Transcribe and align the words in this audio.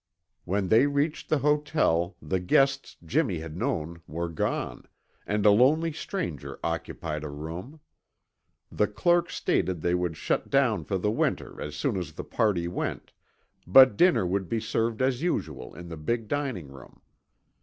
When 0.45 0.69
they 0.69 0.87
reached 0.87 1.29
the 1.29 1.37
hotel 1.45 2.15
the 2.23 2.39
guests 2.39 2.97
Jimmy 3.05 3.37
had 3.37 3.55
known 3.55 4.01
were 4.07 4.29
gone, 4.29 4.87
and 5.27 5.45
a 5.45 5.51
lonely 5.51 5.91
stranger 5.93 6.59
occupied 6.63 7.23
a 7.23 7.29
room. 7.29 7.79
The 8.71 8.87
clerk 8.87 9.29
stated 9.29 9.81
they 9.81 9.93
would 9.93 10.17
shut 10.17 10.49
down 10.49 10.85
for 10.85 10.97
the 10.97 11.11
winter 11.11 11.61
as 11.61 11.75
soon 11.75 11.97
as 11.97 12.13
the 12.13 12.23
party 12.23 12.67
went, 12.67 13.13
but 13.67 13.95
dinner 13.95 14.25
would 14.25 14.49
be 14.49 14.59
served 14.59 15.03
as 15.03 15.21
usual 15.21 15.75
in 15.75 15.87
the 15.87 15.97
big 15.97 16.27
dining 16.27 16.69
room. 16.69 17.01